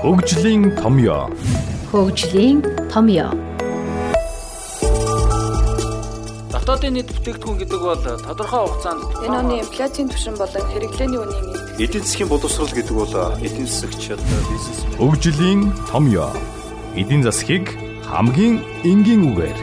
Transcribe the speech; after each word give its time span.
Хөгжлийн 0.00 0.72
томьёо. 0.80 1.28
Хөгжлийн 1.92 2.64
томьёо. 2.88 3.36
Дотоодын 6.48 6.96
нийт 6.96 7.12
бүтээгдэхүүн 7.12 7.60
гэдэг 7.60 7.80
бол 7.84 8.00
тодорхой 8.00 8.64
хугацаанд 8.64 9.04
энэ 9.28 9.36
оны 9.44 9.54
инфляцийн 9.60 10.08
түвшин 10.08 10.40
болон 10.40 10.64
хэрэглээний 10.72 11.20
үнийн 11.20 11.44
эдийн 11.52 11.84
эдийн 11.84 12.04
засгийн 12.08 12.32
боловсрол 12.32 12.72
гэдэг 12.72 12.96
бол 12.96 13.12
эдийн 13.44 13.68
засагч 13.68 14.16
бизнес 14.48 14.80
Хөгжлийн 14.96 15.68
томьёо. 15.92 16.32
Эдийн 16.96 17.20
засгийг 17.20 17.68
хамгийн 18.08 18.64
энгийн 18.88 19.20
үгээр 19.28 19.58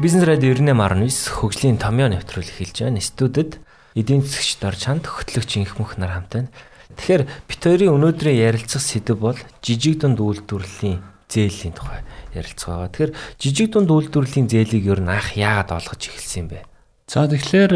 Бизнес 0.00 0.24
радио 0.24 0.56
98.9 0.56 1.36
хөгжлийн 1.36 1.76
томьёо 1.76 2.08
нэвтрүүлэг 2.08 2.56
хэлж 2.56 2.76
байна. 2.88 3.04
Студид 3.04 3.60
эдийн 3.94 4.22
засгч 4.22 4.58
Дор 4.60 4.76
чанд 4.76 5.06
хөтлөгч 5.06 5.58
инх 5.58 5.78
мөх 5.78 5.98
нар 5.98 6.14
хамт 6.14 6.30
байна. 6.30 6.50
Тэгэхээр 6.96 7.22
бит 7.46 7.60
хоёрын 7.62 7.94
өнөөдрийн 7.96 8.42
ярилцах 8.50 8.82
сэдэв 8.82 9.16
бол 9.18 9.38
жижиг 9.62 10.02
дунд 10.02 10.18
үйлдвэрлэлийн 10.18 11.00
зээлийн 11.30 11.74
тухай 11.74 12.02
ярилцах 12.34 12.68
байгаа. 12.68 12.90
Тэгэхээр 12.90 13.12
жижиг 13.38 13.68
дунд 13.72 13.90
үйлдвэрлэлийн 13.90 14.48
зээлийг 14.50 14.84
ер 14.90 15.00
нь 15.00 15.10
анх 15.10 15.38
яагаад 15.38 15.70
олгож 15.78 16.02
эхэлсэн 16.10 16.40
юм 16.44 16.48
бэ? 16.50 16.66
За 17.06 17.26
тэгэхээр 17.26 17.74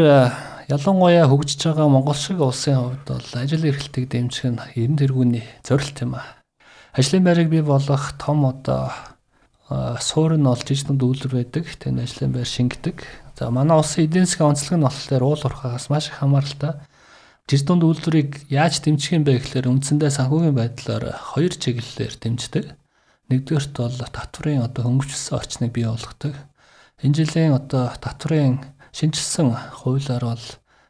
ялангуяа 0.67 1.27
хөгжиж 1.27 1.61
байгаа 1.63 1.87
Монгол 1.87 2.15
шиг 2.15 2.39
улсын 2.39 2.75
хувьд 2.79 3.07
бол 3.07 3.29
ажил 3.35 3.63
эрхлэлтийг 3.63 4.07
дэмжих 4.11 4.45
нь 4.51 4.59
эрен 4.75 4.99
тэргүүний 4.99 5.45
зорилт 5.63 5.97
юм 6.03 6.19
а. 6.19 6.23
Ажлын 6.95 7.23
байрыг 7.23 7.49
бий 7.51 7.63
болгох 7.63 8.15
том 8.19 8.45
одоо 8.47 8.91
суур 9.99 10.37
нь 10.37 10.47
бол 10.47 10.59
жижигдэн 10.59 10.97
дүүлэр 10.97 11.31
байдаг. 11.35 11.65
Тэнд 11.67 12.03
ажлын 12.03 12.31
байр 12.31 12.47
шингэдэг. 12.47 13.03
За 13.35 13.51
манай 13.51 13.75
улсын 13.75 14.07
эдийн 14.07 14.23
засгийн 14.23 14.55
онцлог 14.55 14.79
нь 14.79 14.87
болохоор 14.87 15.23
уул 15.27 15.43
уурхаагаас 15.43 15.91
маш 15.91 16.07
их 16.07 16.23
хамааралтай. 16.23 16.79
Жижигдэн 17.51 17.79
дүүлэрийг 17.83 18.31
яаж 18.47 18.79
дэмжих 18.79 19.11
юм 19.11 19.27
бэ 19.27 19.43
гэхээр 19.43 19.67
үндсэндээ 19.75 20.07
санхүүгийн 20.07 20.55
байдлаар 20.55 21.19
хоёр 21.35 21.51
чиглэлээр 21.51 22.15
дэмждэг. 22.15 22.65
Нэгдүгээрт 23.27 23.75
бол 23.75 23.99
татврын 23.99 24.63
одоо 24.63 24.87
хөнгөвчлсөн 24.87 25.35
орчныг 25.35 25.71
бий 25.75 25.83
болгодог. 25.83 26.31
Энэ 27.03 27.27
жилийн 27.27 27.59
одоо 27.59 27.91
татврын 27.99 28.63
шинжилсэн 28.95 29.51
хуулиар 29.83 30.23
бол 30.23 30.45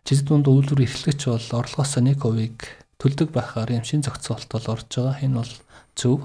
жижигдэн 0.06 0.46
дүүлэр 0.46 0.86
эрхлэгч 0.86 1.22
бол 1.26 1.48
орлогоос 1.66 1.98
1%-ийг 1.98 2.58
төлдөг 3.02 3.34
байхаар 3.34 3.74
юм 3.74 3.84
шин 3.84 4.06
зохицуулалт 4.06 4.52
бол 4.54 4.68
орж 4.70 4.86
байгаа. 4.94 5.18
Энэ 5.26 5.38
бол 5.42 5.54
зөв. 5.98 6.22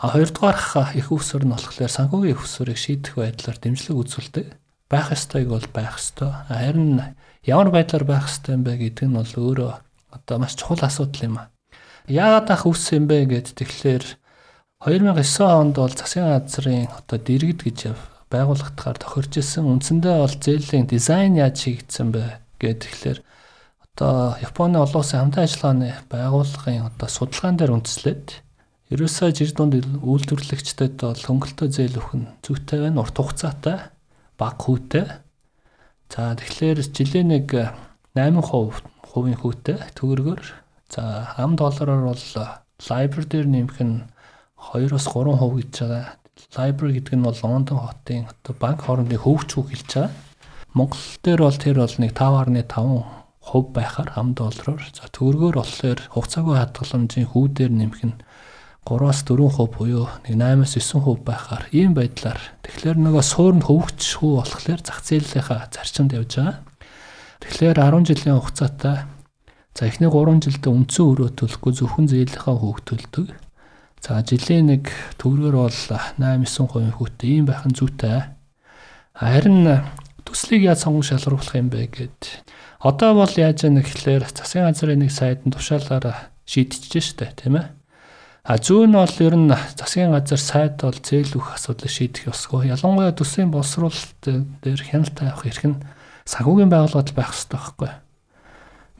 А 0.00 0.08
хоёрдугаарх 0.08 0.96
их 0.96 1.12
усүр 1.12 1.44
нь 1.44 1.52
болохоор 1.52 1.92
санхүүгийн 1.92 2.40
усүрийг 2.40 2.80
шийдэх 2.80 3.20
байдлаар 3.20 3.60
дэмжлэг 3.60 3.94
үзүүлдэг. 3.94 4.63
Байх 4.90 5.12
ёстойг 5.12 5.48
бол 5.48 5.66
байх 5.72 5.96
ёстой. 5.96 6.32
Харин 6.48 7.16
ямар 7.44 7.70
байдлаар 7.70 8.04
байх 8.04 8.28
ёстой 8.28 8.54
юм 8.56 8.64
бэ 8.64 8.76
гэдэг 8.76 9.06
нь 9.08 9.16
бол 9.16 9.32
өөрөө 9.32 9.72
одоо 10.12 10.36
маш 10.38 10.54
чухал 10.54 10.80
асуудал 10.82 11.22
юм 11.24 11.36
а. 11.38 11.50
Яагаад 12.08 12.48
ах 12.50 12.66
үс 12.66 12.92
юм 12.92 13.08
бэ 13.08 13.24
гэд 13.26 13.56
тэгэхээр 13.56 14.04
2009 14.84 15.40
онд 15.40 15.74
бол 15.80 15.92
засгийн 15.92 16.28
газрын 16.28 16.88
одоо 16.92 17.18
дэргэд 17.18 17.60
гэж 17.64 17.78
байгууллагатаар 18.28 18.98
тохирж 19.00 19.40
исэн 19.40 19.64
үндсэндээ 19.64 20.16
бол 20.20 20.36
зээлийн 20.36 20.86
дизайн 20.86 21.40
яаж 21.40 21.56
хийгдсэн 21.64 22.08
бэ 22.12 22.22
гэд 22.60 22.78
тэгэхээр 22.84 23.18
одоо 23.88 24.36
Японы 24.44 24.76
олон 24.84 25.00
улсын 25.00 25.20
хамтан 25.24 25.48
ажиллагааны 25.48 25.90
байгууллагын 26.12 26.88
одоо 26.92 27.08
судалгаан 27.08 27.56
дээр 27.56 27.72
үндэслээд 27.72 28.44
Ерөөсөө 28.92 29.32
жир 29.32 29.50
дунд 29.56 29.80
үйлдвэрлэгчдэд 29.80 31.00
бол 31.00 31.16
хөнгөлтөө 31.16 31.68
зээл 31.72 31.98
өгөх 32.04 32.14
нь 32.20 32.28
зүйтэй 32.44 32.84
байна, 32.84 33.00
урт 33.00 33.16
хугацаатай, 33.16 33.90
бага 34.38 34.58
хүүтэй. 34.58 35.06
За 36.10 36.34
тэгэхээр 36.38 36.78
жилийн 36.94 37.28
нэг 37.34 37.46
8% 38.14 38.94
хувийн 39.10 39.38
хүүтэй 39.38 39.78
төгрөгөөр 39.98 40.42
за 40.90 41.30
ам 41.38 41.56
доллараар 41.58 42.10
бол 42.10 42.24
Library 42.90 43.26
дээр 43.30 43.46
нэмэх 43.46 43.78
нь 43.82 44.06
2-оос 44.58 45.06
3% 45.10 45.38
гэж 45.58 45.72
байгаа. 45.82 46.04
Library 46.58 46.92
гэдэг 46.98 47.14
нь 47.14 47.26
бол 47.26 47.38
Лондон 47.42 47.78
хотын 47.78 48.26
банк 48.58 48.82
хоорондын 48.82 49.22
хөвч 49.22 49.50
үг 49.58 49.68
хэлж 49.70 49.90
байгаа. 49.94 50.10
Монгол 50.74 51.06
дээр 51.22 51.40
бол 51.46 51.58
тэр 51.58 51.76
бол 51.78 51.96
нэг 52.02 52.12
5.5% 52.18 53.70
байхаар 53.70 54.10
ам 54.18 54.34
доллараар 54.34 54.82
за 54.90 55.06
төгрөгөөр 55.14 55.56
болохоор 55.58 56.00
хугацаагүй 56.10 56.56
хадгаламжийн 56.58 57.30
хүүдээр 57.30 57.72
нэмэх 57.74 58.02
нь 58.02 58.18
3-аас 58.84 59.24
4% 59.24 59.72
буюу 59.72 60.08
нэг 60.28 60.36
8-аас 60.36 60.76
9% 60.76 61.24
байхаар 61.24 61.64
ийм 61.72 61.96
байдлаар 61.96 62.36
тэгэхээр 62.60 63.00
нөгөө 63.00 63.24
суурь 63.24 63.56
нь 63.56 63.64
хөвгч 63.64 64.20
хүү 64.20 64.32
болохоор 64.44 64.80
зах 64.84 65.00
зээлийнхаа 65.00 65.72
зарчимд 65.72 66.12
явж 66.12 66.36
байгаа. 66.36 66.60
Тэгэхээр 67.40 67.80
10 67.80 68.04
жилийн 68.04 68.36
хугацаатай 68.36 68.96
за 69.72 69.82
эхний 69.88 70.12
3 70.12 70.36
жилдээ 70.44 70.68
үндсэн 70.68 71.04
өрөө 71.08 71.28
төлөхгүй 71.32 71.72
зөвхөн 71.80 72.06
зээлийнхаа 72.12 72.56
хөвг 72.60 72.78
төлдөг. 72.84 73.28
За 74.04 74.20
жилийн 74.20 74.68
нэг 74.68 74.92
төгрөгөр 75.16 75.56
бол 75.64 75.72
8-9% 75.72 77.00
хүүтэй 77.00 77.40
ийм 77.40 77.48
байх 77.48 77.64
нь 77.64 77.72
зүйтэй. 77.72 78.36
Харин 79.16 79.80
төслийг 80.28 80.68
яаж 80.68 80.84
сонгон 80.84 81.08
шалгаруулах 81.08 81.56
юм 81.56 81.72
бэ 81.72 81.88
гэд 81.88 82.20
одоо 82.84 83.16
бол 83.16 83.32
яаж 83.32 83.64
яах 83.64 83.80
гэхээр 83.80 84.28
засгийн 84.28 84.68
газрын 84.68 85.00
нэг 85.00 85.08
сайдын 85.08 85.56
тушаалаараа 85.56 86.28
шийдчихэж 86.44 87.04
штэ 87.16 87.32
тийм 87.40 87.56
ээ 87.64 87.66
А 88.44 88.60
зүүн 88.60 88.92
нь 88.92 88.98
бол 89.00 89.16
ер 89.24 89.34
нь 89.40 89.48
засгийн 89.48 90.12
газар 90.12 90.36
сайд 90.36 90.76
бол 90.84 90.92
зээл 90.92 91.40
өгөх 91.40 91.56
асуудлыг 91.56 91.88
шийдэх 91.88 92.28
ёсгүй. 92.28 92.68
Ялангуяа 92.68 93.16
төсвийн 93.16 93.48
боловсруулалт 93.48 94.20
дээр 94.60 94.80
хяналт 94.84 95.16
авах 95.16 95.48
эрх 95.48 95.64
нь 95.64 95.80
санхүүгийн 96.28 96.68
байгууллагад 96.68 97.16
байх 97.16 97.32
ёстой 97.32 97.56
байхгүй. 97.56 97.90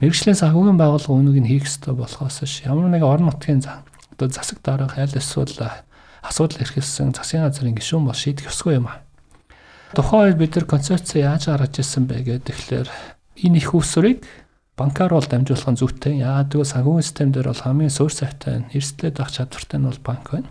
Мэргэжлийн 0.01 0.41
санхүүгийн 0.41 0.81
байгууллага 0.81 1.13
үүнийг 1.13 1.39
нь 1.45 1.51
хийх 1.53 1.69
ёстой 1.69 1.93
болохоос 1.93 2.41
ш 2.49 2.65
ямар 2.65 2.89
нэг 2.89 3.05
орон 3.05 3.29
нутгийн 3.29 3.61
одоо 3.61 4.33
засаг 4.33 4.65
дарга 4.65 4.97
аль 4.97 5.13
эсвэл 5.13 5.53
асуудал 6.25 6.65
эрхэлсэн 6.65 7.13
засгийн 7.13 7.45
газрын 7.45 7.77
гишүүн 7.77 8.09
бол 8.09 8.17
шийдэх 8.17 8.49
ёсгүй 8.49 8.81
юм 8.81 8.89
а. 8.89 9.05
Тухайн 9.93 10.33
үед 10.33 10.41
бид 10.41 10.57
нар 10.57 10.65
концепц 10.65 11.21
яаж 11.21 11.53
гаргаж 11.53 11.85
ирсэн 11.85 12.09
бэ 12.09 12.25
гэдэг 12.25 12.49
тэгэхээр 12.49 12.89
энэ 13.45 13.59
их 13.61 13.77
усрыг 13.77 14.25
банкар 14.75 15.15
бол 15.15 15.23
дамжуулах 15.23 15.71
нь 15.71 15.79
зүйтэй. 15.79 16.19
Яагаад 16.19 16.51
гэвэл 16.51 16.73
санхүүгийн 16.75 17.07
систем 17.07 17.31
дээр 17.31 17.55
бол 17.55 17.63
хамгийн 17.63 17.95
суурь 17.95 18.15
сайтай 18.15 18.67
эрсдлээд 18.75 19.23
авах 19.23 19.31
чадвартай 19.31 19.79
нь 19.79 19.87
бол 19.87 20.03
банк 20.03 20.27
байна. 20.35 20.51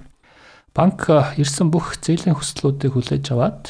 Банк 0.72 1.00
ирсэн 1.36 1.68
бүх 1.68 2.00
зээлийн 2.00 2.40
хүслүүдийг 2.40 2.96
хүлээж 2.96 3.26
аваад 3.36 3.68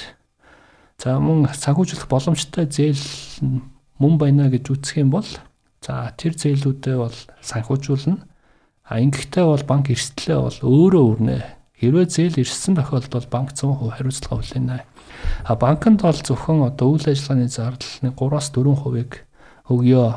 за 1.01 1.17
мөн 1.17 1.49
санхүүжүүлэх 1.49 2.05
боломжтой 2.05 2.69
зээл 2.69 3.01
мөн 3.97 4.13
байна 4.21 4.47
гэж 4.53 4.69
үзэх 4.69 5.01
юм 5.01 5.09
бол 5.09 5.25
за 5.81 6.13
тэр 6.21 6.37
зээлүүдээ 6.37 6.97
бол 7.01 7.17
санхүүжүүлнэ. 7.41 8.21
А 8.87 9.01
ингэхдээ 9.01 9.45
бол 9.49 9.63
банк 9.65 9.89
эрсдлээ 9.89 10.37
бол 10.37 10.59
өөрөө 10.61 11.03
өрнө. 11.17 11.41
Хэрвээ 11.81 12.07
зээл 12.07 12.39
ирсэн 12.45 12.77
тохиолдолд 12.77 13.27
банк 13.27 13.51
100% 13.57 13.99
хариуцлага 13.99 14.39
хүлээнэ. 14.39 14.85
А 15.43 15.55
банкнд 15.57 16.05
бол 16.05 16.15
зөвхөн 16.15 16.63
одоо 16.63 16.95
үйл 16.95 17.09
ажиллагааны 17.09 17.51
зардал 17.51 17.91
3-аас 18.15 18.47
4%-ийг 18.55 19.27
өгөө 19.67 20.07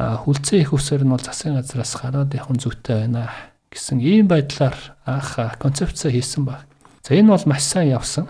хүлцэн 0.00 0.64
их 0.64 0.72
усээр 0.72 1.04
нь 1.04 1.12
бол 1.12 1.20
засгийн 1.20 1.60
газраас 1.60 1.92
гараад 2.00 2.32
явах 2.32 2.56
зүйтэй 2.56 3.04
байна 3.04 3.28
гэсэн 3.68 4.00
ийм 4.00 4.26
байдлаар 4.32 4.96
анх 5.04 5.36
концепц 5.60 6.08
хийсэн 6.08 6.48
баг. 6.48 6.64
За 7.04 7.14
энэ 7.14 7.36
бол 7.36 7.44
маш 7.44 7.62
сайн 7.68 7.92
явсан. 7.92 8.26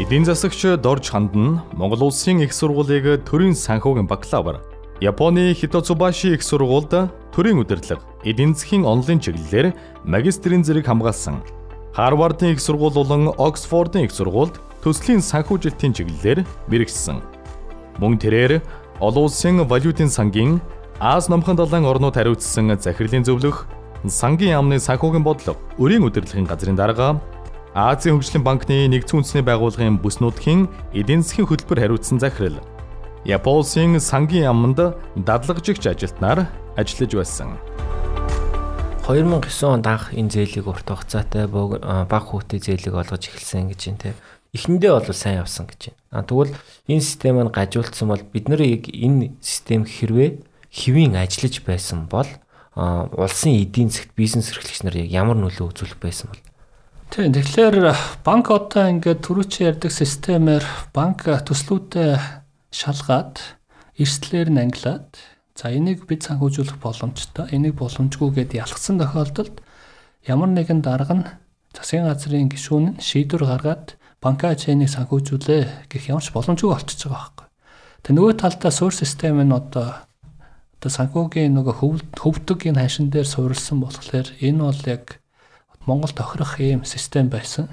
Эдийн 0.00 0.24
засагч 0.24 0.80
Дорж 0.82 1.12
Ханд 1.12 1.36
нь 1.36 1.60
Монгол 1.76 2.10
улсын 2.10 2.42
их 2.42 2.52
сургуулийг 2.56 3.22
төрийн 3.28 3.54
санхүүгийн 3.54 4.10
бакалавр, 4.10 4.58
Японы 5.00 5.54
Хитоцубаши 5.54 6.34
их 6.34 6.42
сургуульд 6.42 7.12
төрийн 7.30 7.60
удирдлага, 7.62 8.02
эдийн 8.24 8.54
засгийн 8.54 8.88
онлайн 8.88 9.20
чиглэлээр 9.20 9.74
магистрийн 10.02 10.64
зэрэг 10.64 10.86
хамгаалсан. 10.86 11.42
Харвардын 11.94 12.56
их 12.56 12.60
сургууль 12.60 12.94
болон 12.94 13.30
Оксфордын 13.38 14.06
их 14.06 14.12
сургуульд 14.12 14.58
төслийн 14.82 15.22
санхүүжилтийн 15.22 15.94
чиглэлээр 15.94 16.42
мэрэгсэн. 16.66 17.33
Мөн 17.98 18.18
тэрээр 18.18 18.62
олон 18.98 19.24
улсын 19.30 19.62
валютын 19.66 20.10
сангийн 20.10 20.60
Аз 21.00 21.28
номхон 21.28 21.56
далайн 21.56 21.84
орнууд 21.84 22.14
хариуцсан 22.14 22.70
захирлын 22.78 23.26
зөвлөх 23.26 23.66
сангийн 24.06 24.54
яамны 24.58 24.78
санхүүгийн 24.78 25.26
бодлого, 25.26 25.58
өрийн 25.78 26.06
удирдлагын 26.06 26.46
газрын 26.46 26.78
дарга 26.78 27.20
Азийн 27.74 28.14
хөгжлийн 28.14 28.46
банкны 28.46 28.86
нэгдсэн 28.86 29.18
үндэсний 29.18 29.42
байгууллагын 29.42 29.98
бүс 29.98 30.22
нутгийн 30.22 30.70
эдийн 30.94 31.26
засгийн 31.26 31.50
хөтөлбөр 31.50 31.82
хариуцсан 31.82 32.22
захирал 32.22 32.62
Японсын 33.26 33.98
сангийн 33.98 34.46
яамд 34.46 34.78
дадлагжигч 35.18 35.82
ажилтнаар 35.90 36.46
ажиллаж 36.78 37.12
байсан. 37.18 37.58
2009 39.10 39.66
онд 39.66 39.86
анх 39.90 40.14
энэ 40.14 40.30
зээлийг 40.30 40.70
урт 40.70 40.86
хугацаатай 40.86 41.50
баг 41.50 42.24
хүүтэй 42.30 42.62
зээлийг 42.62 42.94
олгож 42.94 43.26
эхэлсэн 43.26 43.68
гэж 43.74 43.80
юм 43.90 43.96
те. 43.98 44.14
Эхэндээ 44.54 44.92
бол 44.94 45.10
сайн 45.10 45.42
явсан 45.42 45.66
гэж 45.66 45.90
байна. 45.90 45.98
А 46.14 46.22
тэгвэл 46.22 46.54
энэ 46.86 47.02
систем 47.02 47.42
нь 47.42 47.50
гажуулсан 47.50 48.08
бол 48.08 48.22
бид 48.22 48.46
нар 48.46 48.62
яг 48.62 48.86
энэ 48.86 49.34
систем 49.42 49.82
хэрвээ 49.82 50.40
хэвийн 50.70 51.18
ажиллаж 51.18 51.60
байсан 51.66 52.06
бол 52.06 52.30
улсын 52.74 53.58
эдийн 53.58 53.90
засгт 53.90 54.14
бизнес 54.14 54.54
эрхлэгч 54.54 54.86
нар 54.86 54.96
ямар 55.10 55.38
нөлөө 55.38 55.74
үзүүлэх 55.74 55.98
байсан 55.98 56.30
бол 56.30 56.42
Тийм 57.14 57.30
тэгэхээр 57.30 57.94
банк 58.26 58.50
одоо 58.50 58.90
ингээд 58.90 59.22
түрүүчийн 59.22 59.78
ярьдаг 59.78 59.94
системээр 59.94 60.64
банк 60.90 61.22
төслүүдээ 61.22 62.18
шалгаад 62.74 63.38
эрсдлээр 63.94 64.50
нь 64.50 64.62
ангилаад 64.66 65.14
за 65.54 65.70
энийг 65.70 66.10
бид 66.10 66.26
санхүүжүүлэх 66.26 66.82
боломжтой. 66.82 67.46
Энийг 67.54 67.78
боломжгүй 67.78 68.34
гэдээ 68.34 68.66
ялгсан 68.66 68.98
тохиолдолд 68.98 69.62
ямар 70.26 70.50
нэгэн 70.50 70.82
дарга 70.82 71.14
нь 71.14 71.26
засгийн 71.70 72.10
газрын 72.10 72.50
гишүүн 72.50 72.98
нь 72.98 72.98
шийдвэр 72.98 73.46
гаргаад 73.46 73.94
банк 74.24 74.40
ачааныг 74.40 74.88
санхүүжүүлээ 74.88 75.92
гэх 75.92 76.08
ямарч 76.08 76.32
боломжгүй 76.32 76.72
болчихж 76.72 77.04
байгаа 77.04 77.28
байхгүй. 77.28 77.46
Тэгээ 78.08 78.16
нөгөө 78.16 78.34
талдаа 78.40 78.72
суурь 78.72 78.96
систем 78.96 79.36
нь 79.44 79.52
одоо 79.52 80.08
одоо 80.80 80.90
санхүүгийн 80.96 81.52
нөгөө 81.52 81.74
хөвдөг 82.16 82.64
энэ 82.72 82.80
ханшин 82.80 83.12
дээр 83.12 83.28
суурилсан 83.28 83.84
болохоор 83.84 84.32
энэ 84.40 84.64
бол 84.64 84.82
яг 84.88 85.20
Монгол 85.84 86.12
тохирох 86.16 86.56
ийм 86.60 86.88
систем 86.88 87.28
байсан. 87.28 87.68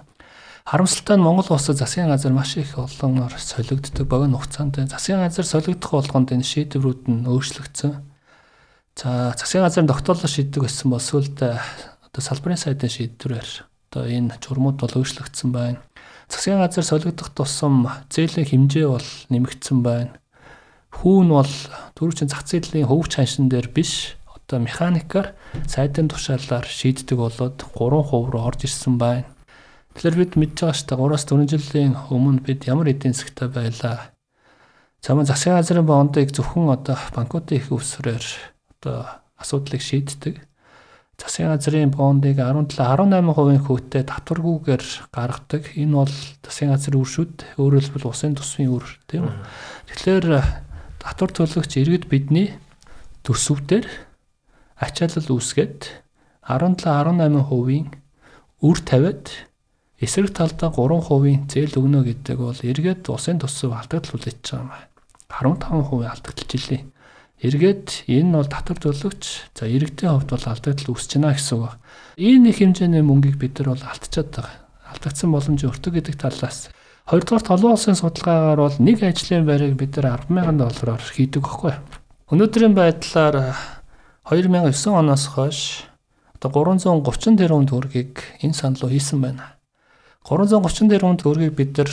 Харамсалтай 0.68 1.16
нь 1.16 1.24
Монгол 1.24 1.48
улсад 1.56 1.80
засгийн 1.80 2.12
газар 2.12 2.36
маш 2.36 2.60
их 2.60 2.76
олонор 2.76 3.32
солигддог 3.40 4.08
богино 4.08 4.36
хугацаанд 4.36 4.76
засгийн 4.92 5.24
газар 5.24 5.48
солигдох 5.48 5.92
болгонд 5.92 6.36
энэ 6.36 6.44
шийдвэрүүд 6.44 7.02
нь 7.08 7.28
өөрчлөгдсөн. 7.32 7.92
За 9.00 9.32
засгийн 9.40 9.64
газрын 9.64 9.88
тогтоолоо 9.88 10.28
шийддэг 10.28 10.68
байсан 10.68 10.92
бол 10.92 11.00
сүлд 11.00 11.40
одоо 11.40 12.22
салбарын 12.22 12.60
сайдын 12.60 12.92
шийдвэрээр 12.92 13.52
одоо 13.92 14.04
энэ 14.08 14.40
журмууд 14.44 14.80
бол 14.80 15.00
өөрчлөгдсөн 15.00 15.50
байна. 15.52 15.80
Засгийн 16.32 16.64
газар 16.64 16.88
солигдох 16.88 17.30
тусам 17.36 17.92
зээлийн 18.08 18.48
хэмжээ 18.48 18.88
бол 18.88 19.10
нэмэгдсэн 19.28 19.84
байна 19.84 20.16
хүүн 20.92 21.30
бол 21.32 21.56
түрүүчийн 21.96 22.30
зах 22.30 22.44
зээлийн 22.44 22.88
хөвгч 22.88 23.16
ханшин 23.16 23.48
дээр 23.48 23.72
биш 23.72 24.20
одоо 24.28 24.60
механикаар 24.60 25.34
сайдын 25.66 26.12
тушаалаар 26.12 26.68
шийддэг 26.68 27.18
болоод 27.18 27.58
3% 27.58 28.32
руу 28.32 28.44
орж 28.44 28.68
ирсэн 28.68 29.00
байна. 29.00 29.26
Тэгэхээр 29.96 30.20
бид 30.20 30.34
мэдж 30.36 30.56
байгаа 30.60 30.76
шүү 30.76 30.88
дээ 30.88 31.00
3-аас 31.00 31.26
4 31.26 31.52
жилийн 31.52 31.94
өмнө 32.12 32.44
бид 32.44 32.68
ямар 32.68 32.92
эдийн 32.92 33.16
засгтай 33.16 33.48
байлаа. 33.48 34.12
Цамын 35.02 35.28
засгийн 35.28 35.58
газрын 35.58 35.88
бондыг 35.88 36.30
зөвхөн 36.36 36.70
одоо 36.76 37.00
банкуудын 37.16 37.58
их 37.58 37.72
өвсрээр 37.72 38.26
одоо 38.78 39.08
асуудлыг 39.40 39.82
шийддэг. 39.82 40.36
Засгийн 41.22 41.54
газрын 41.54 41.94
бондыг 41.94 42.42
17 42.42 42.82
18% 42.82 43.70
хүүтэй 43.70 44.04
татваргүйгээр 44.10 44.84
гаргадаг. 45.14 45.64
Энэ 45.78 45.94
бол 45.94 46.16
засгийн 46.42 46.74
газрын 46.74 46.98
үр 46.98 47.10
шүд 47.14 47.46
өөрөөр 47.62 47.84
хэлбэл 47.94 48.10
усын 48.10 48.34
тусмын 48.34 48.74
үр 48.74 48.86
тийм 49.06 49.30
үү. 49.30 49.36
Тэгэхээр 49.94 50.26
татвар 50.98 51.30
төлөгч 51.30 51.78
иргэд 51.78 52.10
бидний 52.10 52.58
төсөвдөр 53.22 53.86
ачаалал 54.82 55.30
үүсгээд 55.38 56.02
17-18%-ийн 56.42 57.86
үр 58.66 58.78
тавиад 58.82 59.30
эсрэг 60.02 60.34
талдаа 60.34 60.74
3%-ийн 60.74 61.46
зээл 61.46 61.78
өгнө 61.78 62.02
гэдэг 62.02 62.38
бол 62.42 62.58
эргээд 62.58 63.06
усын 63.14 63.38
төсөв 63.38 63.78
алдагдал 63.78 64.18
үлээж 64.18 64.42
байгаа 64.42 64.90
юм. 64.90 64.90
15% 65.70 66.10
алдагдalж 66.10 66.52
илээ. 66.58 66.82
Эргээд 67.42 68.06
энэ 68.06 68.38
бол 68.38 68.46
татвар 68.46 68.78
төлөгч 68.78 69.54
за 69.58 69.66
иргэдийн 69.66 70.14
хувьд 70.14 70.30
бол 70.30 70.46
алдагдал 70.46 70.94
үүсэж 70.94 71.12
байна 71.18 71.34
гэсэн 71.34 71.58
үг. 71.58 71.74
Энэ 72.22 72.54
их 72.54 72.62
хэмжээний 72.62 73.02
мөнгийг 73.02 73.42
бид 73.42 73.58
нар 73.58 73.74
бол 73.74 73.82
алдчихад 73.82 74.30
байгаа. 74.30 74.58
Алдагдсан 74.94 75.30
боломж 75.34 75.62
өртөг 75.66 75.94
гэдэг 75.98 76.16
талаас 76.22 76.70
Хоёрдугаар 77.10 77.44
толгойн 77.44 77.74
улсын 77.74 77.98
судалгаагаар 77.98 78.62
бол 78.62 78.78
нэг 78.80 79.02
ажлын 79.04 79.44
байрыг 79.44 79.74
бид 79.76 79.98
нар 79.98 80.22
100000 80.30 80.62
доллараар 80.62 81.02
хийдэг 81.02 81.42
байхгүй. 81.42 81.74
Өнөөдрийн 82.32 82.72
байдлаар 82.78 83.58
2009 84.30 84.96
оноос 84.96 85.26
хойш 85.34 85.60
одоо 86.38 86.78
330 86.78 87.36
тэрбум 87.42 87.66
төгрөгийг 87.68 88.22
энэ 88.46 88.56
санал 88.56 88.86
руу 88.86 88.94
хийсэн 88.94 89.20
байна. 89.20 89.58
330 90.24 90.88
тэрбум 90.88 91.18
төгрөгийг 91.18 91.58
бид 91.58 91.74
нар 91.82 91.92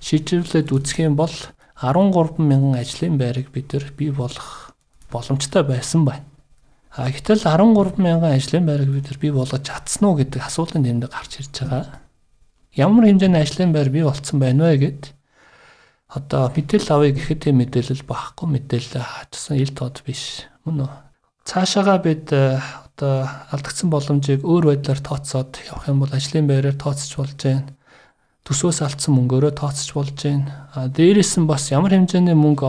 шийдвэрлээд 0.00 0.70
үзэх 0.72 1.02
юм 1.02 1.18
бол 1.18 1.34
13 1.82 2.38
мянган 2.38 2.80
ажлын 2.80 3.18
байрыг 3.18 3.50
бид 3.50 3.74
нар 3.74 3.84
бий 3.98 4.14
болгох 4.14 4.63
боломжтой 5.14 5.62
байсан 5.62 6.04
байна. 6.04 6.26
А 6.90 7.10
гэтэл 7.10 7.46
13 7.46 7.98
мянган 8.02 8.34
ажлын 8.34 8.66
байрыг 8.66 8.90
бид 8.90 9.06
нар 9.10 9.18
бий 9.22 9.30
болгож 9.30 9.62
чадсан 9.62 10.10
уу 10.10 10.18
гэдэг 10.18 10.42
асуултын 10.42 10.82
тэмдэг 10.82 11.10
гарч 11.10 11.32
ирж 11.38 11.54
байгаа. 11.62 12.02
Ямар 12.74 13.06
хэмжээний 13.06 13.42
ажлын 13.42 13.70
байр 13.74 13.90
бий 13.94 14.02
болцсон 14.02 14.42
байна 14.42 14.70
вэ 14.70 14.76
гэд? 14.82 15.02
Одоо 16.10 16.50
мэдээлэл 16.54 16.94
авъя 16.94 17.14
гэхэд 17.14 17.50
мэдээлэл 17.50 18.06
багхгүй. 18.06 18.46
Мэдээлэл 18.46 19.02
хаачсан 19.02 19.58
ил 19.58 19.74
тод 19.74 20.02
биш. 20.06 20.46
Мөн 20.66 20.86
үү? 20.86 20.92
Цаашаага 21.46 21.98
бид 22.02 22.30
э, 22.30 22.62
одоо 22.94 23.26
алдагдсан 23.50 23.90
боломжийг 23.90 24.46
өөр 24.46 24.70
байдлаар 24.70 25.02
тооцоод 25.02 25.58
явах 25.66 25.90
юм 25.90 25.98
бол 26.02 26.14
ажлын 26.14 26.46
байраар 26.46 26.78
тооцож 26.78 27.10
болж 27.18 27.38
байна 27.42 27.74
төсвөөс 28.44 28.82
алдсан 28.84 29.16
мөнгөөрөө 29.16 29.52
тооцож 29.56 29.90
болж 29.96 30.14
байна 30.20 30.68
а 30.76 30.86
дээрээс 30.92 31.40
нь 31.40 31.48
бас 31.48 31.72
ямар 31.72 31.96
хэмжээний 31.96 32.36
мөнгө 32.36 32.64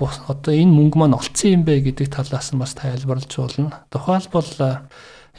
ол 0.00 0.16
одоо 0.32 0.52
энэ 0.54 0.72
мөнгө 0.72 0.96
маань 0.98 1.18
олцсон 1.20 1.50
юм 1.56 1.62
бэ 1.68 1.84
гэдэг 1.86 2.08
талаас 2.08 2.50
нь 2.52 2.60
бас 2.60 2.72
тайлбарлаж 2.74 3.32
болно 3.36 3.84
тухайлбал 3.92 4.50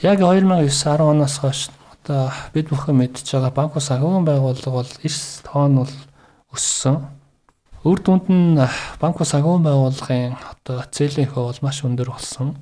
яг 0.02 0.18
2009 0.22 0.70
10 0.70 1.02
оноос 1.02 1.38
хойш 1.42 1.70
Одоо 2.02 2.34
бид 2.50 2.66
бүхэн 2.74 2.98
мэдж 2.98 3.30
байгаа 3.30 3.54
банк 3.54 3.76
ус 3.78 3.92
агуун 3.94 4.26
байгууллага 4.26 4.74
бол 4.74 4.90
9 4.90 5.46
тоон 5.46 5.86
бол 5.86 5.94
өссөн. 6.50 6.98
Өөр 7.86 8.00
дүнд 8.02 8.26
нь 8.26 8.58
банк 8.98 9.22
ус 9.22 9.34
агуун 9.38 9.62
байгууллагын 9.62 10.34
одоо 10.34 10.82
зээлийн 10.90 11.30
хөө 11.30 11.46
бол 11.46 11.62
маш 11.62 11.86
өндөр 11.86 12.10
болсон. 12.10 12.58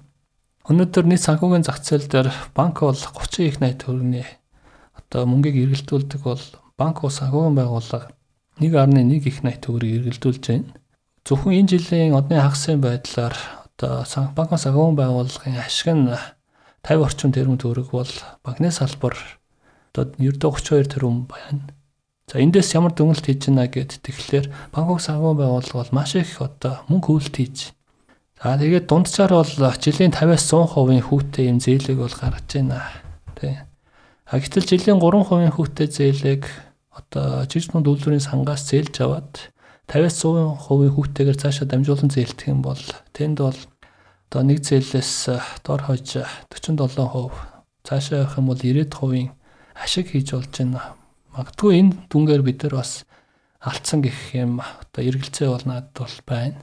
Өнөөдөр 0.68 1.08
нийт 1.08 1.24
санхүүгийн 1.24 1.64
зах 1.64 1.80
зээл 1.80 2.12
дээр 2.12 2.28
банк 2.52 2.84
бол 2.84 3.00
30 3.00 3.48
их 3.48 3.64
найт 3.64 3.80
төгрөгийн 3.80 4.28
одоо 5.00 5.24
мөнгийг 5.24 5.56
эргэлдүүлдэг 5.64 6.20
бол 6.20 6.44
банк 6.76 7.00
ус 7.08 7.24
агуун 7.24 7.56
байгууллага 7.56 8.12
1.1 8.60 9.24
их 9.24 9.40
найт 9.48 9.64
төгрөгийг 9.64 10.04
эргэлдүүлж 10.04 10.44
байна. 10.52 10.76
Зөвхөн 11.30 11.62
энэ 11.62 11.78
жилийн 11.78 12.18
одны 12.18 12.42
хагасын 12.42 12.82
байдлаар 12.82 13.38
одоо 13.78 14.02
банк 14.34 14.50
ус 14.50 14.66
агуун 14.66 14.98
байгууллагын 14.98 15.62
ашиг 15.62 15.94
нь 15.94 16.10
50 16.10 17.06
орчим 17.06 17.30
тэрбум 17.30 17.62
төгрөг 17.62 17.94
бол 17.94 18.10
банкны 18.42 18.74
салбар 18.74 19.14
одоо 19.94 20.10
ердөө 20.18 20.58
32 20.58 20.90
тэрбум 20.90 21.30
байна. 21.30 21.70
За 22.26 22.42
эндээс 22.42 22.74
ямар 22.74 22.98
дүнэлт 22.98 23.30
хийж 23.30 23.46
байна 23.46 23.70
гэд 23.70 24.02
тэгэхээр 24.02 24.74
банк 24.74 24.90
санхүү 24.98 25.38
байгууллага 25.38 25.78
бол 25.78 25.94
маш 25.94 26.18
их 26.18 26.42
одоо 26.42 26.82
мөнгө 26.90 27.22
хөвөлт 27.22 27.36
хийж. 27.38 27.78
За 28.42 28.58
тэгээд 28.58 28.90
дунджаар 28.90 29.30
бол 29.30 29.54
жилийн 29.54 30.10
50-аас 30.10 30.50
100% 30.50 31.14
хүүтэй 31.14 31.46
юм 31.46 31.62
зээлэг 31.62 32.10
бол 32.10 32.10
гаргаж 32.10 32.50
байна. 32.58 32.90
Тэ. 33.38 33.70
А 34.26 34.42
гэтэл 34.42 34.66
жилийн 34.66 34.98
3% 34.98 35.54
хүүтэй 35.54 35.88
зээлэг 35.94 36.50
одоо 36.90 37.46
жижигхэн 37.46 37.86
үйлдвэрийн 37.86 38.26
сангаас 38.26 38.66
зээлж 38.66 38.98
аваад 39.06 39.54
50-аас 39.90 40.22
100% 40.22 40.94
хүүтэйгээр 40.94 41.38
цаашаа 41.42 41.66
дамжуулан 41.66 42.14
зээлдэх 42.14 42.54
юм 42.54 42.62
бол 42.62 42.82
тэнд 43.14 43.42
бол 43.42 43.58
Одоо 44.30 44.46
нэг 44.46 44.62
зээлээс 44.62 45.34
э, 45.34 45.42
дор 45.66 45.90
хойж 45.90 46.22
47%, 46.54 47.34
цаашаа 47.82 48.30
явах 48.30 48.38
юм 48.38 48.54
бол 48.54 48.62
90% 48.62 49.34
ашиг 49.74 50.14
хийж 50.14 50.38
болж 50.38 50.54
байна. 50.54 50.94
Магадгүй 51.34 51.82
энэ 51.82 51.98
дүнгээр 52.14 52.46
бид 52.46 52.62
нар 52.62 52.78
бас 52.78 53.10
алдсан 53.58 54.06
гэх 54.06 54.38
юм 54.38 54.62
одоо 54.62 55.02
эргэлзээ 55.02 55.50
бол 55.50 55.66
надад 55.66 55.98
бол 55.98 56.18
байна. 56.30 56.62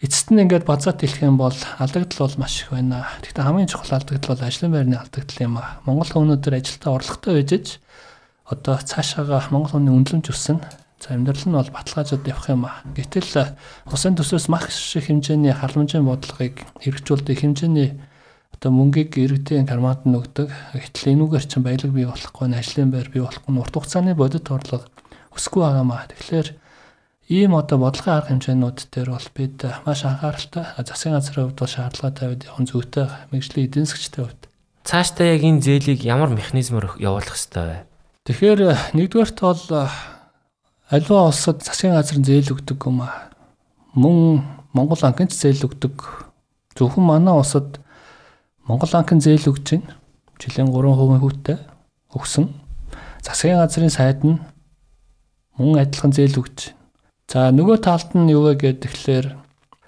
Эцэст 0.00 0.32
нь 0.32 0.40
ингээд 0.40 0.64
базаат 0.64 1.04
хэлэх 1.04 1.20
юм 1.20 1.36
бол 1.36 1.52
алдагдал 1.52 2.24
бол 2.24 2.36
маш 2.40 2.64
их 2.64 2.72
байна. 2.72 3.04
Гэхдээ 3.28 3.44
хамгийн 3.44 3.68
чухал 3.68 4.00
алдагдал 4.00 4.32
бол 4.32 4.48
ажлын 4.48 4.72
байрны 4.72 4.96
алдагдал 4.96 5.44
юм 5.44 5.60
а. 5.60 5.84
Монгол 5.84 6.08
хүн 6.08 6.32
өнөөдөр 6.32 6.64
ажилдаа 6.64 6.96
орлоготой 6.96 7.44
байж 7.44 7.76
одоо 8.48 8.80
цаашаага 8.80 9.52
Монгол 9.52 9.76
хүний 9.76 9.92
үнэлэмж 9.92 10.32
өссөн 10.32 10.64
За 11.00 11.16
амьдрал 11.16 11.48
нь 11.48 11.56
бол 11.56 11.72
баталгаажууд 11.72 12.28
явах 12.28 12.46
юм 12.52 12.68
аа. 12.68 12.84
Гэтэл 12.92 13.56
усын 13.88 14.14
төсөөс 14.20 14.52
маш 14.52 14.76
их 15.00 15.08
хэмжээний 15.08 15.56
халамжийн 15.56 16.04
бодлогыг 16.04 16.60
хэрэгжүүлдэг 16.84 17.40
хэмжээний 17.40 17.96
одоо 18.52 18.70
мөнгийг 18.76 19.16
иргэдийн 19.16 19.64
карманд 19.64 20.04
нь 20.04 20.12
өгдөг. 20.12 20.52
Гэтэл 20.76 21.16
энүүгээр 21.16 21.44
чинь 21.48 21.64
баялаг 21.64 21.92
бий 21.96 22.04
болохгүй, 22.04 22.52
ажлын 22.52 22.92
байр 22.92 23.08
бий 23.08 23.24
болохгүй, 23.24 23.48
урт 23.48 23.72
хугацааны 23.72 24.12
бодит 24.12 24.52
орлого 24.52 24.84
өсөхгүй 25.32 25.62
байгаа 25.64 25.86
маа. 25.88 26.04
Тэгэхээр 26.12 26.48
ийм 27.32 27.56
одоо 27.56 27.78
бодлогын 27.80 28.20
арга 28.20 28.30
хэмжээнүүд 28.36 28.78
дээр 28.92 29.08
бол 29.16 29.28
бид 29.32 29.56
маш 29.88 30.04
анхааралтай 30.04 30.64
засгийн 30.84 31.16
газрын 31.16 31.48
хувьд 31.48 31.60
бол 31.64 31.72
шаардлага 31.72 32.12
тавиад 32.12 32.44
явах 32.44 32.68
зүйтэй 32.68 33.06
мэрэгжлийн 33.32 33.66
эдийн 33.70 33.86
засгчтай 33.88 34.22
хувьд. 34.28 34.42
Цаашдаа 34.84 35.26
яг 35.32 35.42
энэ 35.46 35.64
зээлийг 35.64 36.04
ямар 36.04 36.28
механизмаар 36.34 36.98
явуулах 36.98 37.38
ёстой 37.38 37.64
вэ? 37.64 37.78
Тэгэхээр 38.26 38.60
нэгдүгээрт 38.98 39.38
бол 39.40 39.62
Аливаа 40.90 41.30
улсад 41.30 41.62
засгийн 41.62 41.94
газрын 41.94 42.26
зээл 42.26 42.50
өгдөг 42.50 42.82
юм 42.82 43.06
аа. 43.06 43.30
Мөн 43.94 44.42
Монгол 44.74 44.98
банкнд 44.98 45.30
зээл 45.30 45.70
өгдөг. 45.70 46.26
Зөвхөн 46.74 47.06
манай 47.06 47.30
улсад 47.30 47.78
Монгол 48.66 48.90
банкнд 48.90 49.22
зээл 49.22 49.54
өгч 49.54 49.78
байна. 49.78 49.94
Жилийн 50.42 50.74
3% 50.74 51.22
хүүтэй 51.22 51.58
өгсөн. 52.10 52.50
Засгийн 53.22 53.62
газрын 53.62 53.94
сайд 53.94 54.26
нь 54.26 54.42
мөн 55.54 55.78
адилхан 55.78 56.10
зээл 56.10 56.42
өгч 56.42 56.74
байна. 56.74 56.78
За 57.30 57.54
нөгөө 57.54 57.78
талд 57.86 58.10
нь 58.18 58.34
юу 58.34 58.50
вэ 58.50 58.58
гэхээр 58.58 59.38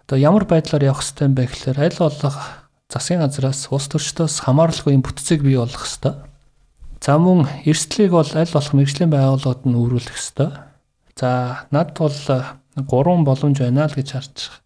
одоо 0.07 0.19
ямар 0.23 0.47
байдлаар 0.47 0.87
явах 0.87 1.03
хэрэгтэй 1.03 1.27
юм 1.27 1.35
бэ 1.35 1.51
гэхээр 1.51 1.79
аль 1.83 1.99
болох 1.99 2.39
засгийн 2.87 3.27
газраас 3.27 3.67
улс 3.75 3.91
төрчдөөс 3.91 4.47
хамааралгүй 4.47 4.95
бүтцийг 5.03 5.43
бий 5.43 5.59
болгох 5.59 5.83
хэрэгтэй. 5.83 6.15
За 7.03 7.19
мөн 7.19 7.51
эрсдлийг 7.67 8.15
бол 8.15 8.31
аль 8.39 8.55
болох 8.55 8.71
мэрэгжлийн 8.71 9.11
байгууллагууд 9.11 9.67
нь 9.67 9.75
үүрүүлэх 9.75 10.15
хэрэгтэй. 10.15 10.71
За 11.17 11.67
над 11.71 11.97
бол 11.99 12.19
гурван 12.77 13.25
боломж 13.25 13.59
байна 13.61 13.87
л 13.87 13.97
гэж 13.97 14.09
харж 14.13 14.37
байгаа. 14.49 14.61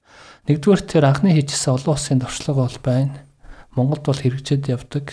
Нэгдүгээр 0.46 0.82
тэр 0.86 1.04
анхны 1.10 1.34
хийжсэн 1.34 1.74
олон 1.74 1.94
улсын 1.98 2.22
туршлага 2.22 2.66
бол 2.66 2.78
байна. 2.82 3.26
Монголд 3.74 4.06
бол 4.06 4.14
хэрэгжээд 4.14 4.70
явдаг 4.70 5.10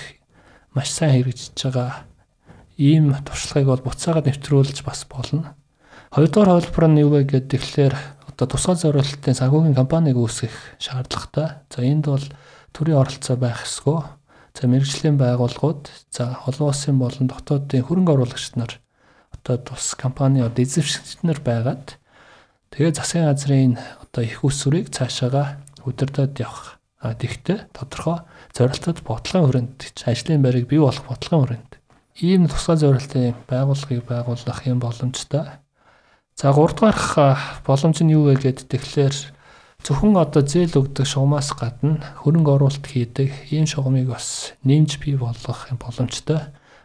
маш 0.77 0.93
сайн 0.93 1.17
хэрэгжиж 1.17 1.57
байгаа 1.57 2.05
ийм 2.77 3.13
туршлагыг 3.25 3.69
бол 3.69 3.85
буцаагаад 3.89 4.29
нэвтрүүлж 4.29 4.85
бас 4.85 5.05
болно. 5.09 5.57
Хоёрдугаар 6.13 6.61
хөлбөр 6.61 6.85
нь 6.89 7.01
юу 7.01 7.09
вэ 7.17 7.25
гэдэг 7.25 7.49
тэгэхээр 7.49 7.95
одоо 8.29 8.45
тусгай 8.49 8.77
зориулалтын 8.77 9.37
санхүүгийн 9.37 9.77
компанийг 9.77 10.17
үүсгэх 10.17 10.77
шаардлагатай. 10.77 11.65
За 11.69 11.81
энд 11.81 12.05
бол 12.09 12.25
төрийн 12.73 13.01
оролцоо 13.01 13.37
байх 13.37 13.65
ёсгүй. 13.65 14.01
За 14.53 14.69
мэрэгжлийн 14.69 15.17
байгууллагууд, 15.17 15.89
за 16.13 16.37
олон 16.45 16.69
улсын 16.69 16.97
болон 17.01 17.25
дотоодын 17.29 17.85
хөрөнгө 17.85 18.13
оруулагч 18.13 18.53
нар 18.57 18.77
одоо 19.43 19.75
тус 19.75 19.95
компани 19.99 20.39
одоо 20.39 20.63
эзэмшигчнэр 20.63 21.43
байгаад 21.43 21.99
тэгээ 22.71 22.95
засгийн 22.95 23.27
газрын 23.27 23.75
одоо 23.99 24.23
их 24.23 24.39
усүрийг 24.47 24.87
цаашаага 24.87 25.59
удирдах 25.83 26.31
явах. 26.39 26.79
А 27.03 27.11
тэгтээ 27.11 27.67
тодорхой 27.75 28.23
зорилтод 28.55 29.03
бодлогын 29.03 29.43
хүрээнд 29.43 29.77
ажлын 30.07 30.39
байрыг 30.39 30.71
бий 30.71 30.79
болох 30.79 31.03
бодлогын 31.03 31.43
хүрээнд 31.43 31.71
ийм 32.23 32.47
тусгай 32.47 32.79
зорилтын 32.79 33.35
байгууллагыг 33.51 34.07
байгуулах 34.07 34.59
юм 34.63 34.79
боломжтой. 34.79 35.59
За 36.39 36.55
3 36.55 36.79
дахь 36.79 37.19
боломж 37.67 37.99
нь 37.99 38.15
юу 38.15 38.31
вэ 38.31 38.39
гэдэг 38.39 38.71
тэгэхээр 38.71 39.15
зөвхөн 39.83 40.15
одоо 40.15 40.47
зээл 40.47 40.79
өгдөг 40.79 41.03
шугамаас 41.03 41.51
гадна 41.59 41.99
хөрөнгө 42.23 42.55
оруулалт 42.55 42.87
хийдэг 42.87 43.51
ийм 43.51 43.67
шугамыг 43.67 44.07
бас 44.07 44.55
нэмж 44.63 45.03
бий 45.03 45.19
болгох 45.19 45.67
юм 45.67 45.77
боломжтой. 45.83 46.39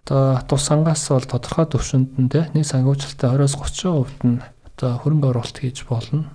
Одоо 0.08 0.40
тус 0.48 0.64
сангаас 0.64 1.04
бол 1.12 1.20
тодорхой 1.20 1.68
төвшөнд 1.68 2.16
нь 2.16 2.32
те 2.32 2.48
нэг 2.56 2.64
сангуучлалтаа 2.64 3.36
20-30% 3.44 4.24
нь 4.24 4.40
одоо 4.40 4.96
хөрөнгө 5.04 5.28
оруулалт 5.36 5.60
хийж 5.60 5.84
болно. 5.84 6.32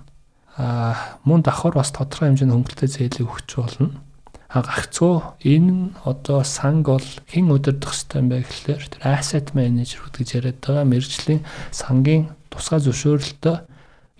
Аа 0.54 1.18
мөн 1.26 1.42
давхар 1.42 1.74
бас 1.74 1.90
тодорхой 1.90 2.30
хэмжээний 2.30 2.54
хөнгөлөлтөй 2.54 2.86
зээлийг 2.86 3.26
өгч 3.34 3.50
болно. 3.58 3.98
А 4.46 4.62
гагцгүй 4.62 5.42
энэ 5.42 5.90
одоо 6.06 6.46
санг 6.46 6.86
бол 6.86 7.02
хэн 7.26 7.50
удирдах 7.50 7.98
ёстой 7.98 8.22
юм 8.22 8.30
бэ 8.30 8.46
гэхлээр 8.46 8.82
тэр 8.94 9.02
asset 9.10 9.58
manager 9.58 10.06
гэж 10.06 10.28
яриад 10.38 10.62
байгаа 10.62 10.86
мэрэгжлийн 10.86 11.42
сангийн 11.74 12.30
тусгай 12.54 12.78
зөвшөөрөлтөй 12.78 13.58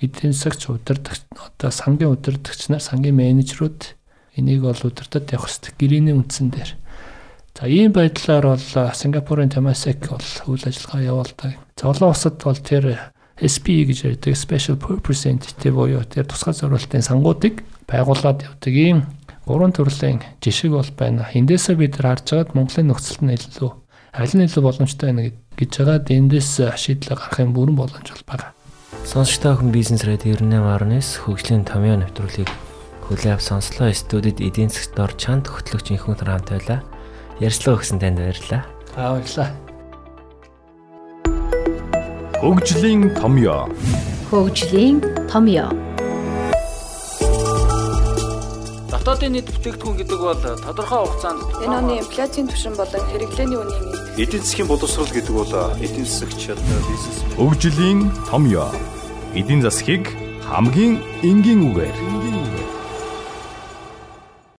эдийн 0.03 0.35
засагч 0.35 0.67
удирдах 0.67 1.23
одоо 1.31 1.71
сангийн 1.71 2.11
удирдагч 2.11 2.75
нар 2.75 2.83
сангийн 2.83 3.15
менежерүүд 3.15 3.95
энийг 4.35 4.67
бол 4.67 4.83
удирдах 4.83 5.31
явах 5.31 5.47
хэрэгтэй 5.47 5.79
гэрээний 5.79 6.19
үндсэн 6.19 6.51
дээр. 6.51 6.75
За 7.55 7.69
ийм 7.71 7.93
байдлаар 7.95 8.59
бол 8.59 8.59
Сингапурын 8.59 9.47
Temasek 9.47 10.11
бол 10.11 10.27
үйл 10.51 10.67
ажиллагаа 10.67 11.07
явуулдаг. 11.07 11.55
За 11.79 11.87
олон 11.87 12.11
улсад 12.11 12.43
бол 12.43 12.59
тэр 12.59 13.15
SPE 13.39 13.87
гэж 13.87 13.99
ярьдаг 14.11 14.35
Special 14.35 14.75
Purpose 14.75 15.31
Entity 15.31 15.71
буюу 15.71 16.03
тэр 16.03 16.27
тусгай 16.27 16.51
зориулалтын 16.51 17.07
сангуудыг 17.07 17.63
байгуулад 17.87 18.43
явдаг 18.43 18.75
ийм 18.75 19.07
гурван 19.47 19.71
төрлийн 19.71 20.19
жишг 20.43 20.75
бол 20.75 20.91
байна. 20.99 21.31
Эндээсээ 21.31 21.79
бид 21.79 21.95
нар 22.03 22.19
харж 22.19 22.27
байгаад 22.35 22.55
Монголын 22.59 22.91
нөхцөлд 22.91 23.23
нь 23.23 23.35
илүү 23.39 23.71
аль 24.19 24.35
нь 24.35 24.47
илүү 24.51 24.63
боломжтой 24.67 25.07
байна 25.15 25.31
гэж 25.55 25.71
байгаад 25.79 26.11
эндээс 26.11 26.51
шийдлээ 26.59 27.15
гаргах 27.15 27.39
юм 27.39 27.55
бүрэн 27.55 27.79
боломж 27.79 28.09
бол 28.11 28.27
байгаа. 28.35 28.51
Сонсогчтой 29.07 29.55
охин 29.55 29.71
бизнес 29.71 30.03
радио 30.03 30.35
98.9 30.43 31.23
хөгжлийн 31.23 31.63
томьёо 31.63 32.03
нэвтрүүлгийг 32.03 32.51
хүлээв 33.07 33.39
сонслоо. 33.39 33.95
Студид 33.95 34.43
эдийн 34.43 34.75
засгт 34.75 34.99
дор 34.99 35.15
чанд 35.15 35.47
хөтлөгч 35.47 35.95
төр 35.95 36.03
хамт 36.03 36.51
байлаа. 36.51 36.94
Ярьцлага 37.43 37.83
өгсөн 37.83 37.99
танд 37.99 38.23
баярлалаа. 38.23 38.63
Аа 38.95 39.19
баярлалаа. 39.19 39.51
Хөгжлийн 42.39 43.11
томьёо. 43.19 43.67
хөгжлийн 44.31 45.03
томьёо. 45.27 45.75
Дотоодын 48.87 49.35
нийт 49.35 49.51
бүтээгдэхүүн 49.51 49.97
гэдэг 49.99 50.21
бол 50.23 50.39
тодорхой 50.63 51.01
хугацаанд 51.03 51.43
Энэ 51.67 51.75
оны 51.75 51.93
инфляцийн 51.99 52.47
түвшин 52.47 52.79
болон 52.79 53.03
хэрэглээний 53.11 53.59
үнийн 53.59 53.87
Эдийн 54.15 54.43
засгийн 54.47 54.71
боловсрол 54.71 55.11
гэдэг 55.11 55.35
бол 55.35 55.53
эдийн 55.83 56.07
засагчид 56.07 56.61
бизнес 56.87 57.19
Хөгжлийн 57.35 58.15
томьёо. 58.31 58.71
Эдийн 59.35 59.59
засгийг 59.59 60.07
хамгийн 60.47 61.03
энгийн 61.27 61.67
үгээр 61.67 61.97